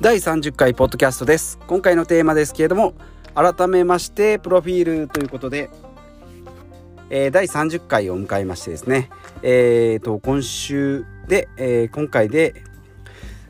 [0.00, 2.94] 第30回ポッドキャストです今回のテーマですけれども
[3.34, 5.68] 改めましてプロフィールということで、
[7.10, 9.10] えー、第30回を迎えましてですね
[9.42, 12.64] えーと今週で、えー、今回で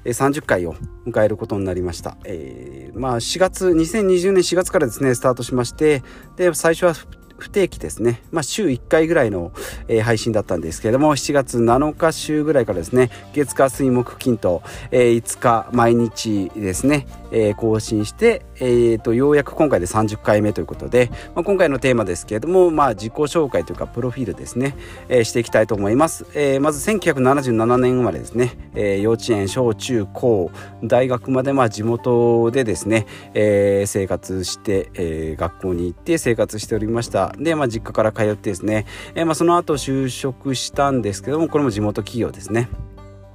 [0.05, 0.75] 30回を
[1.07, 2.16] 迎えることになりました。
[2.25, 6.03] えー、まあ4月、2020年4月からですね、スタートしまして、
[6.37, 6.95] で、最初は
[7.41, 9.52] 不定期ですね、まあ、週1回ぐらいの、
[9.88, 24.77] えー、配信だったんですけれども7月7日週ぐらいからですね月火水木金と、えー、5日毎日ですね、えー、更新して、えーと、ようやく今回で30回目ということで、まあ、今回のテーマですけれども、まあ、自己紹介というかプロフィールですね、
[25.09, 30.51] えー、していきたいと思います、えー、まず1977年生まれですね、えー、幼稚園小中高
[30.85, 37.35] 大学までまあ地元でですね、えー、生活して、えー、学校に行って生活しておりました。
[37.38, 42.69] で、まあ、実家から通ってですね、えーまあ、その後就職したんですけどもこれも地元企業ですね。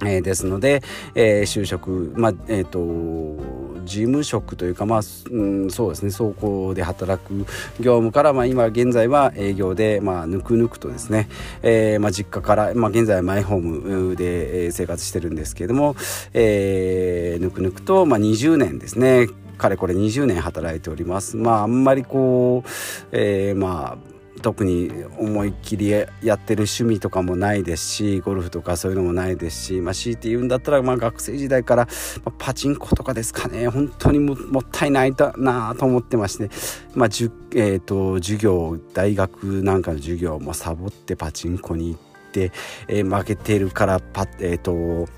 [0.02, 0.82] えー、ですので、
[1.14, 2.78] えー、就職、まあえーと、
[3.86, 6.12] 事務職というか、まあうん、そうですね。
[6.12, 7.46] 倉庫で働く
[7.80, 11.28] 業務から、まあ、今現在は営業で、まあ、ぬくぬくとですね、
[11.62, 15.96] えーまあ、実家から、まあ、現在はマイホームで生活してるんですけれども、
[16.34, 19.28] えー、ぬくぬくと、まあ、20年ですね。
[19.56, 21.36] かれこれ20年働いております。
[21.36, 22.68] まああんまりこう、
[23.12, 31.88] えー、まあ特に思いっきりやってる趣味とかもないですしゴルフとかそういうのもないですし、まあ、強いて言うんだったら、まあ、学生時代から、
[32.24, 33.68] まあ、パチンコとかですかね。
[33.68, 36.50] 本当にもったいないなと思ってまして、
[36.94, 42.52] まあじゅえーと、授業大学なんかの授業もサボってパチンコに行って、
[42.88, 45.08] えー、負けてるからパえっ、ー、と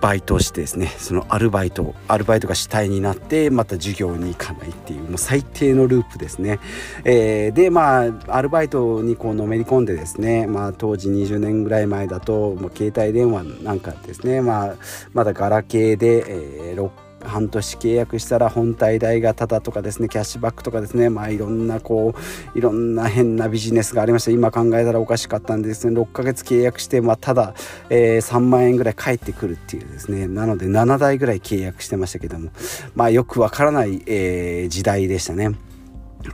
[0.00, 6.60] バイトをしてですねそのアルバイトアルバイトが主体になってまた授業に行かないっていうもう最低のループですね、
[7.04, 14.74] えー、でまあアルバイトにこうのめり込んでですねまあ当時20年ぐらい前だともう携帯電話なんかですねまあ
[15.12, 16.24] まだガラケーで、
[16.70, 16.76] えー、
[17.24, 22.14] 半年契約したら本体代がただとかですねキャッシュバックとかですねまあいろんなこ
[22.54, 25.98] ういろんな変なビジネスがありました今考えたらおかしかったんですね。
[25.98, 27.54] 6ヶ月契約してまあただ、
[27.90, 30.26] えー、3万円ぐらい返ってくるっていうですね。
[30.26, 32.50] なので7台ぐらい契約してましたけども
[32.94, 35.50] まあよくわからない、えー、時代でしたね。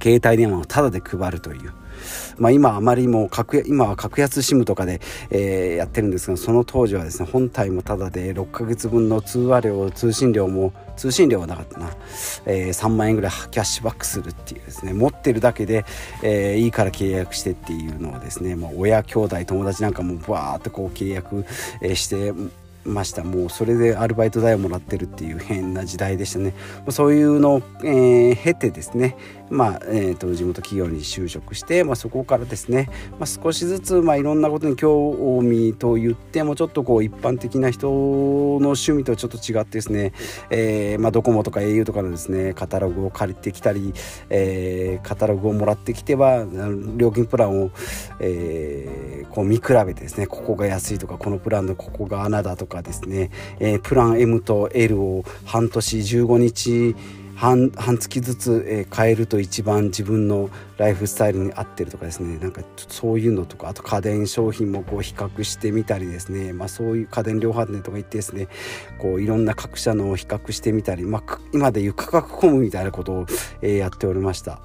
[0.03, 1.73] 携帯電話をタダで配るという。
[2.39, 5.01] まあ、今あまりも格今は格安 SIM とかで、
[5.31, 11.91] えー、やってるんですがその当時はですね本体もタダで6ヶ月分の通話料通信料も通信料はなかったな、
[12.47, 15.85] えー、3万円ぐらいキャッシュバックするっていうですね持ってるだけで、
[16.23, 21.45] えー、いいから契約してっていうのをですね、まあ、親兄弟友達なんかもバーっとこう契約、
[21.95, 22.33] して
[22.85, 23.25] ました。
[23.25, 26.55] もうそれでアルバイト代をもらってるっていう変な時代でしたね。
[26.91, 29.17] そういうのを、えー、経てですね。
[29.51, 40.13] まあえーと、地元企業に就職して、まあ、そこからですね、まあ、少しずつ、まあ、いろんなことに興味と言ってもちょっとこう一般的な人の趣味とちょっと違ってですね、
[40.51, 43.93] えーまあ、ドコモとか au とかのですねカタログを借りてきたり、
[44.31, 46.45] えー、カタログをもらってきては
[46.97, 47.71] 料金プランを、
[48.21, 56.97] えー、こう見比べてですねここが安いとかこのプランのここが穴だとかですね、えー、プラン M と L を半年15日
[57.37, 62.39] 半半月ずつ、え、変えると一番自分のライフスタイルに合ってるとかですね。
[62.39, 68.49] なんかそういうのとかあと家電商品もこう比較してみたりですね、まあ、そういう家電量販店とか行ってですね
[68.99, 73.27] こういろんな各社のを比較してみたり、まあ、今でいう価格コムみたいなことを、
[73.63, 74.61] え、やっておりました。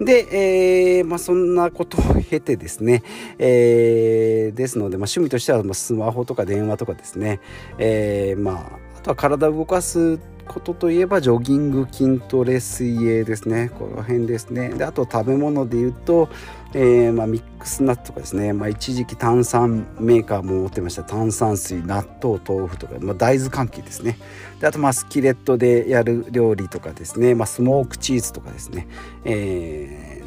[0.00, 3.02] で、えーまあ、そんなことを経てですね、
[3.38, 7.40] えー、ですので、まあ、趣味としてはスマホとか電話とかですね、
[7.78, 10.18] えー、まああとは体を動かす
[10.48, 13.70] ことといえばジョギング筋トレ水泳ですね。
[13.78, 14.70] この辺ですね。
[14.70, 16.28] であと食べ物で言うと、
[16.74, 21.04] えー、まあ、ミックスナッツとかですね、まあ、一時期炭酸メーカーも持ってました。
[21.04, 24.18] 炭酸水納豆豆腐とか、まあ、大豆関係ですね。
[24.60, 28.88] であとまあスキレットでやる料理とかですね、ま、スモークチーズとかですね、
[29.24, 30.17] えー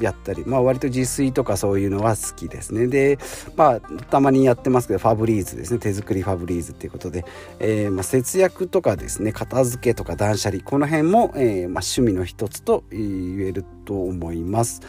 [0.00, 2.86] やったり、まあ、割と自炊とかそういうのは好きですね。
[2.86, 3.18] で
[3.56, 5.78] まあたまにやってますけどファブリーズですね。
[5.78, 7.24] 手作りファブリーズっていうことで、
[7.58, 9.32] えー、まあ、節約とかですね。
[9.32, 10.62] 片付けとか断捨離。
[10.62, 14.82] この辺も、えー、まあ、趣味の一つと言えると思います。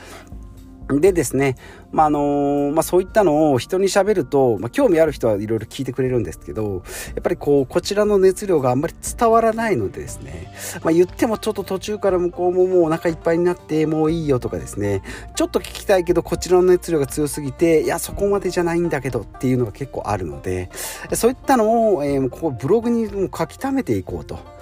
[0.88, 1.56] でですね、
[1.92, 6.84] まあのまあ、そういったのを人に喋ると、まあ、興味ある人はいろいろ聞いてくれるんですけど
[7.16, 10.54] やっぱりこうこちらの熱量があんまり伝わらないのでですね、
[10.84, 15.02] まあ、言ってもちょっと途中から向こうももうお腹いっぱいになってもういいよとかですね
[15.36, 20.70] ちょっと聞きたいけどこちらの熱量が強すぎていやそこまでじゃないんだけどっていうのが結構あるので
[21.14, 24.56] そういったのを、えー、ここブログにも書き溜めていこうと。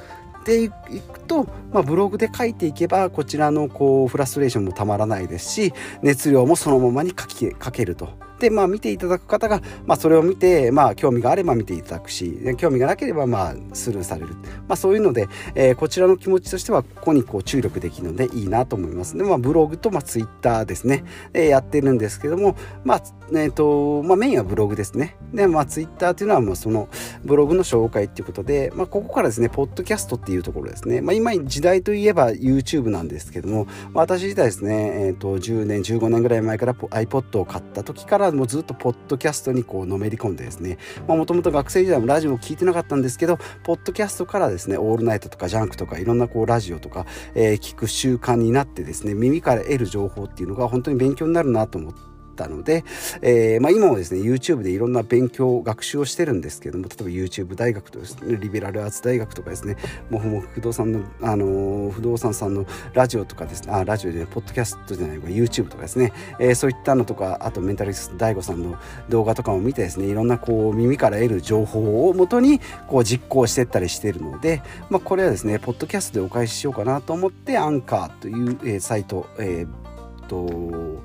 [0.44, 8.10] ていくと、まあ、ブログで書いていけばこちらのこうフラストレーションもたまらないですし熱量もそのままに書き書けると。
[8.40, 14.36] でまあ見ていただく方が、まあ、それを見て、まあ、興味があれば見ていただくし興味がなければまあスルーされる、
[14.68, 19.16] まあ、そういうので、えー、こちらの気持ちとしてはここにこう注力できるのでいいなと思います。
[19.16, 23.04] で、まあ、ブログと、まあ、ツイッターですね、えー、やってるんですけども、まあ
[23.36, 25.16] えーとまあ、メインはブログですね。
[25.34, 26.88] で、まあ、ツイッターというのはもうその
[27.24, 40.78] ブログの紹介っていうことで、まあ、ここからですねポッドキャストっていうところですね、まあ、今時代といえば YouTube なんですけども、まあ、私自体ですね、えー、と10年15年ぐらい前から iPod を買った時からもうずっとポッドキャストにこうのめり込んでですね。
[41.08, 52.84] もともと学生時代もラジオを聞いてなかったんですけどポッドキャストからですねオールナイトとかジャンクとかいろんなこうラジオとか、えー、聞く習慣になってですね耳から得る情報っていうのが本当に勉強になるなと思ってったので、
[53.22, 59.78] えー、まあ、今もですね YouTube でいろんな勉強学習をしてるんですけども例えば YouTube 大学とですねリベラルアーツ大学とかですね
[60.10, 68.78] もふもふ不動産の、あのー、不動産さんのラジオとかですねあラジオでねポッドキャストじゃない YouTube とかですね、えー、そういったのとかあとメンタリスト DAIGO さんの
[69.10, 81.04] 動画とかも見てですねいろんなこう耳から得る情報をもとにこう実行してったりしているので、まあ、これはですねポッドキャストでお返ししようかなと思ってアンカーという、えー、サイトえー、っと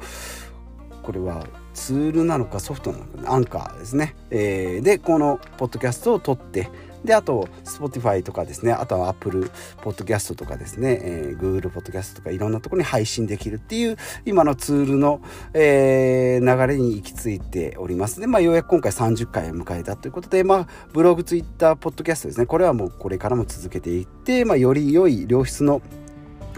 [1.09, 6.69] これはツールなのかソフトなのかアンカーですね、えー、でこのポッドキャストを撮って
[7.03, 13.97] であと Spotify とかですねあとは Apple Podcast とかですね、えー、Google Podcast とかいろんなところに配信できるっていう
[14.27, 15.23] 今のツールの、
[15.55, 18.21] えー、流れに行き着いております。
[18.21, 22.45] で、まあ、ようやく今回30回を迎えたということで、まあ、ブログ Twitter ポッドキャストですね。
[22.45, 25.81] これはもうこれからも続けていって、まあ、より良い良質の、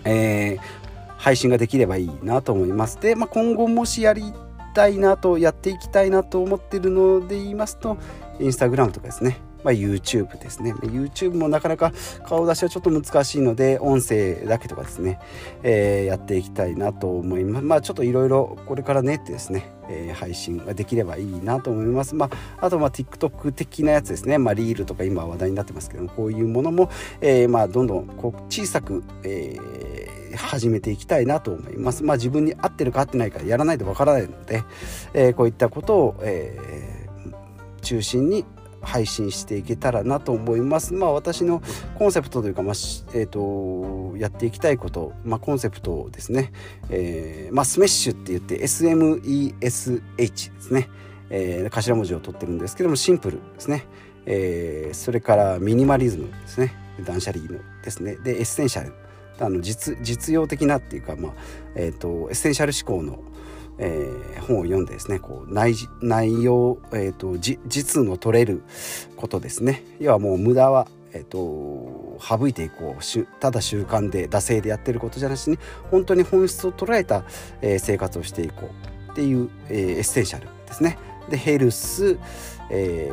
[0.04, 0.79] えー、
[1.20, 2.98] 配信ができればいいなと思います。
[3.00, 4.32] で、まあ、今後もしやり
[4.74, 7.98] たいなとやっていきたいなと思ってるので言いますと
[8.38, 9.38] インスタグラムとかですね。
[9.62, 10.72] まあ、YouTube ですね。
[10.72, 11.92] YouTube もなかなか
[12.26, 15.20] 顔出しはちょっと難しいので音声だけとかですね、
[15.62, 17.66] えー、やっていきたいなと思います。
[17.66, 22.14] まあちょっといろいろこれからねってですね、えー、配信ができればいいなと思います。
[22.14, 24.38] まああとまあ TikTok 的なやつですね。
[24.38, 26.88] まあリールとか今話題になってますけどもこういうものも、
[27.20, 29.89] えー、まあどんどんこう小さく、えー、
[30.36, 32.02] 始めていきたいなと思います。
[32.04, 34.62] まあ自分に合ってるか合ってないかやらないとわからないので、
[35.14, 38.44] えー、こういったことを、えー、中心に
[38.82, 40.94] 配信していけたらなと思います。
[40.94, 41.62] まあ私の
[41.98, 42.74] コンセプトというか、まあ
[43.14, 46.52] えーと、やっていきたいこと、まあ、コンセプトですね、
[46.88, 49.54] えーまあ、スメッシュって言って SMESH
[50.16, 50.30] で
[50.60, 50.88] すね、
[51.28, 53.86] えー、頭文字を取ってるんですけどもシンプルですね、
[54.26, 56.74] えー、それからミニマリズムですね。
[57.04, 58.16] 断捨離のですね。
[58.16, 58.92] で essential
[59.40, 61.32] あの実実用的なっていうか、まあ
[61.74, 63.22] えーと、エッセンシャル思考の
[63.80, 68.62] えー、本を読んでですねこう内内容、えーと、実の取れる
[69.16, 69.82] ことですね。
[69.98, 73.26] 要はもう無駄は、えーと、省いていこう。
[73.40, 75.58] ただ習慣で惰性でやってることじゃなしに
[75.90, 77.24] 本当に本質を捉えた、
[77.62, 78.70] えー、生活をしていこ
[79.08, 80.98] うっていう、えー、エッセンシャルですね。
[81.30, 82.18] でヘルス、
[82.70, 83.10] え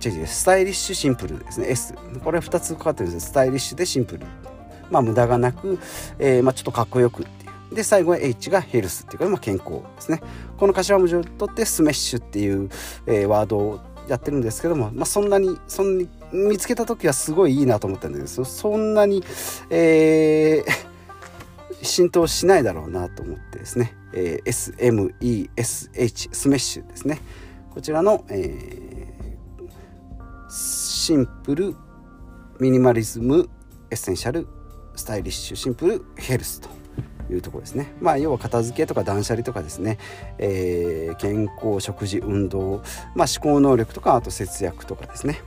[0.00, 1.68] ー、違う違うスタイリッシュシンプルですね。
[1.70, 1.94] S
[2.24, 4.26] これ2つかかってるんですスタイリッシュでシンプル。
[4.90, 5.78] まあ無駄がなく、
[6.18, 7.24] えーまあ、ちょっとかっこよく
[7.72, 10.22] で最後は H がヘルスっていうか、まあ、健康ですね。
[10.56, 12.70] この頭文字を取ってスメッシュっていう、
[13.06, 19.22] えー、ワードをやってるんですけども、まあ、そんなにそんなに見つけた時はすごいいいなと思ったんですけどそんなに、
[19.70, 20.72] えー、
[21.84, 25.18] 浸透しないだろうなと思ってですね、えー、
[25.56, 27.20] SMESH スメッシュですね。
[27.70, 31.76] こちらの、えー、シンプル
[32.58, 33.48] ミニマリズム
[33.90, 34.48] エッセンシャル
[34.98, 36.68] スタイリッシュシンプルヘルスと
[37.32, 37.92] いうとこですね。
[38.00, 39.98] まあ、要は片付けとか断捨離とかですね、
[40.38, 42.82] えー、健康食事運動、
[43.14, 45.40] まあ、思考能力とかあと節約とかですね。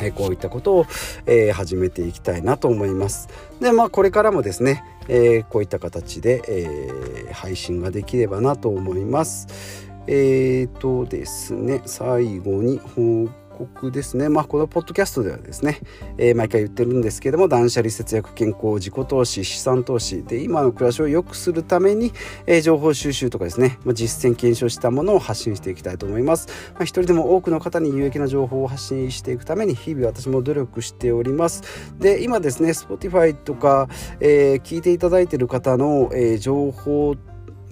[0.00, 0.86] え、こういったことを、
[1.26, 3.28] えー、始めていきたいなと思います。
[3.60, 9.88] でまあこれからもですね、え、こういった形で、え、配信ができればなと思います。
[10.06, 13.28] えーとですね最後に報
[13.58, 14.28] 告ですね。
[14.28, 15.80] まあ、このポッドキャストではですね、
[16.16, 22.12] えー、毎回言ってるんですけども、断捨離、節約、健康、自己投資、資産投資で、今の暮らしを良くするために、
[22.46, 26.48] えー、情報収集とかですね、まあ、実践検証したものを発信していきたいと思います。
[26.74, 31.62] まあ、一人でも多くの方に有益な情報を発信していくために、日々私も努力しております。
[31.98, 33.88] で、今ですね、Spotify とか、
[34.20, 37.16] えー、聞いていただいている方の、えー、情報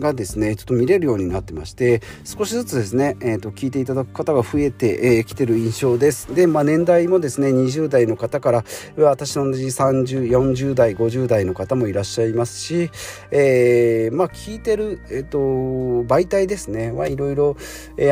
[0.01, 6.35] がですねちょっと見れるようになってまして少しずつですね、えーと、聞いていただく方が増えてき、えー、てる印象です。
[6.35, 8.65] で、まあ、年代もですね20代の方から
[8.97, 12.91] 私と同じ3040代50代の方もいらっしゃいますし、
[13.31, 17.57] えー、まあ聞いてる、えーと、媒体ですねはいろいろ、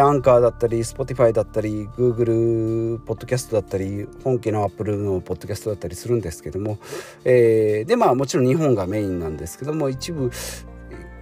[0.03, 6.79] アンカーだったり Spotify だったり Google ポッドキャストだったり本家の Apple のポッドキャストだったりするんですけども、
[7.25, 10.31] えー、でまあもちろん日本がメインなんですけども一部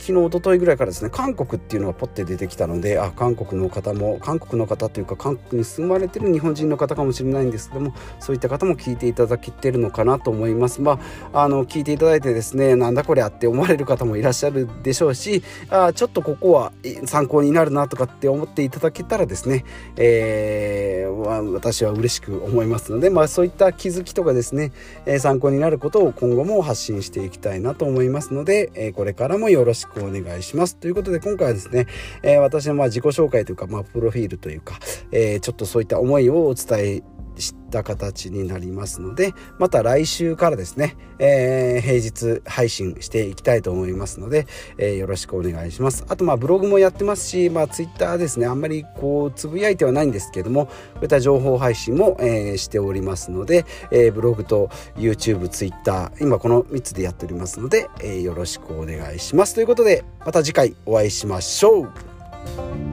[0.03, 10.81] 昨日一昨日ぐらいからですね韓国っていうのがポッて出てきたのであ韓国の方も韓国の方というか韓国に住まれてる日本人の方かもしれないんですけどもそういった方も聞いていただけてるのかなと思います。
[10.81, 10.99] ま
[11.33, 16.73] ああの聞いていただいてですねなんだこりゃって思われる方もいらっしゃるでしょうしあちょっとここは
[17.07, 19.65] 参考になるなとかって思っていただけたらですね、
[19.97, 24.73] えー、私は嬉しく思いますので、まあ、そういった気づきとかですね、
[25.07, 30.77] え、参考になることを今後も発信していきたいなと思いますので、え、これからもよろしくお願いします。
[30.77, 31.87] ということで今回はですね、
[32.23, 34.79] え私のまあ自己紹介というか、まあ、プロフィールというか、
[35.11, 37.03] えちょっとそういった思いをお伝え
[37.43, 44.47] した形になりますのでまた来週からですね、えー、平日配信していきたいと思いますので、
[44.79, 46.05] えー、よろしくお願いします。
[46.09, 59.55] あとまあブログもやってますしまあツイッターですねあんまりこうつぶやいてはないんですけどもこういった情報配信も、えー、しておりますので、えブログと YouTube ツイッター今この3つでやっておりますので、えよろしくお願いします。
[59.55, 62.92] ということでまた次回お会いしましょう。